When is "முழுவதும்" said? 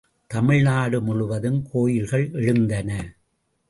1.01-1.69